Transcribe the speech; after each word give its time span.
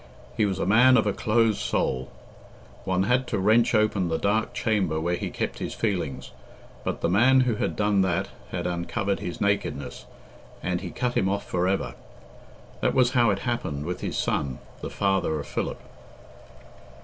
He 0.35 0.47
was 0.47 0.57
a 0.57 0.65
man 0.65 0.97
of 0.97 1.05
a 1.05 1.13
closed 1.13 1.59
soul. 1.59 2.11
One 2.85 3.03
had 3.03 3.27
to 3.27 3.37
wrench 3.37 3.75
open 3.75 4.07
the 4.09 4.17
dark 4.17 4.51
chamber 4.51 4.99
where 4.99 5.13
he 5.15 5.29
kept 5.29 5.59
his 5.59 5.75
feelings; 5.75 6.31
but 6.83 7.01
the 7.01 7.07
man 7.07 7.41
who 7.41 7.57
had 7.57 7.75
done 7.75 8.01
that 8.01 8.29
had 8.49 8.65
uncovered 8.65 9.19
his 9.19 9.39
nakedness, 9.39 10.07
and 10.63 10.81
he 10.81 10.89
cut 10.89 11.13
him 11.13 11.29
off 11.29 11.45
for 11.47 11.67
ever. 11.67 11.93
That 12.79 12.95
was 12.95 13.11
how 13.11 13.29
it 13.29 13.41
happened 13.45 13.85
with 13.85 14.01
his 14.01 14.17
son, 14.17 14.57
the 14.81 14.89
father 14.89 15.39
of 15.39 15.45
Philip. 15.45 15.79